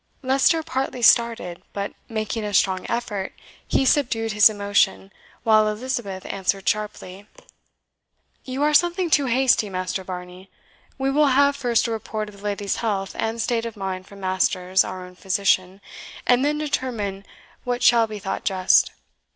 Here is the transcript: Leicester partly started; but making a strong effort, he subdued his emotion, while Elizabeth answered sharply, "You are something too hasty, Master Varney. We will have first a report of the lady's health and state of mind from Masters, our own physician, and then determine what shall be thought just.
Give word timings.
Leicester 0.23 0.63
partly 0.63 1.03
started; 1.03 1.61
but 1.73 1.93
making 2.09 2.43
a 2.43 2.55
strong 2.55 2.87
effort, 2.89 3.33
he 3.67 3.85
subdued 3.85 4.31
his 4.31 4.49
emotion, 4.49 5.13
while 5.43 5.67
Elizabeth 5.67 6.25
answered 6.25 6.67
sharply, 6.67 7.27
"You 8.43 8.63
are 8.63 8.73
something 8.73 9.11
too 9.11 9.27
hasty, 9.27 9.69
Master 9.69 10.03
Varney. 10.03 10.49
We 10.97 11.11
will 11.11 11.27
have 11.27 11.55
first 11.55 11.85
a 11.85 11.91
report 11.91 12.29
of 12.29 12.37
the 12.39 12.43
lady's 12.43 12.77
health 12.77 13.15
and 13.15 13.39
state 13.39 13.67
of 13.67 13.77
mind 13.77 14.07
from 14.07 14.21
Masters, 14.21 14.83
our 14.83 15.05
own 15.05 15.13
physician, 15.13 15.81
and 16.25 16.43
then 16.43 16.57
determine 16.57 17.23
what 17.63 17.83
shall 17.83 18.07
be 18.07 18.17
thought 18.17 18.43
just. 18.43 18.89